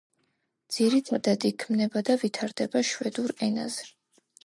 [0.77, 3.91] ძირითადად იქმნება და ვითარდება შვედურ ენაზე.